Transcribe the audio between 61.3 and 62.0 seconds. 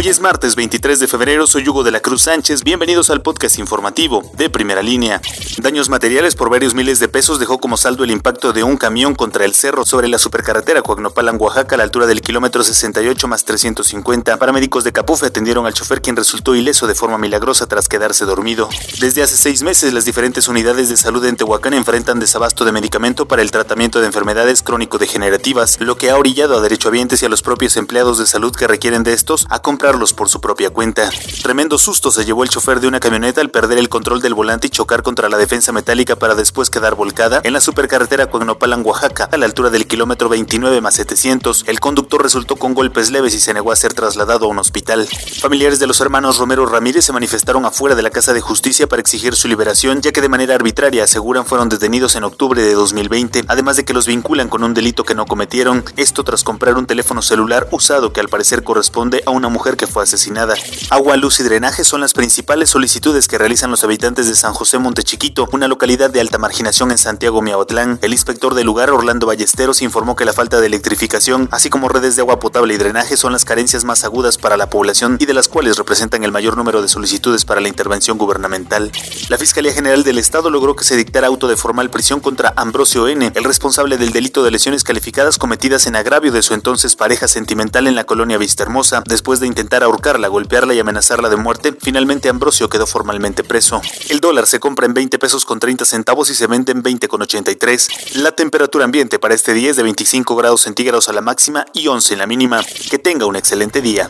y drenaje